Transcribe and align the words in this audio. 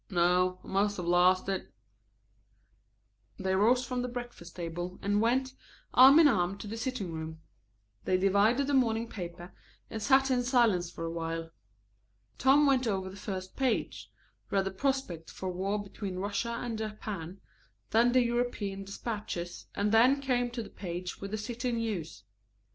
"No, 0.09 0.59
I 0.63 0.67
must 0.67 0.97
have 0.97 1.05
lost 1.05 1.47
it." 1.47 1.71
They 3.37 3.53
rose 3.53 3.85
from 3.85 4.01
the 4.01 4.07
breakfast 4.07 4.55
table 4.55 4.97
and 5.03 5.21
went, 5.21 5.53
arm 5.93 6.17
in 6.17 6.27
arm, 6.27 6.57
to 6.57 6.65
the 6.67 6.75
sitting 6.75 7.11
room. 7.13 7.39
They 8.05 8.17
divided 8.17 8.65
the 8.65 8.73
morning 8.73 9.07
paper 9.07 9.53
and 9.91 10.01
sat 10.01 10.31
in 10.31 10.41
silence 10.41 10.89
for 10.89 11.03
a 11.05 11.11
while. 11.11 11.51
Tom 12.39 12.65
went 12.65 12.87
over 12.87 13.11
the 13.11 13.15
first 13.15 13.55
page, 13.55 14.11
read 14.49 14.65
the 14.65 14.71
prospects 14.71 15.33
for 15.33 15.51
war 15.51 15.83
between 15.83 16.15
Russia 16.17 16.53
and 16.59 16.79
Japan, 16.79 17.39
then 17.91 18.11
the 18.11 18.23
European 18.23 18.83
despatches, 18.83 19.67
and 19.75 19.91
then 19.91 20.19
came 20.19 20.49
to 20.49 20.63
the 20.63 20.71
page 20.71 21.21
with 21.21 21.29
the 21.29 21.37
city 21.37 21.71
news. 21.73 22.23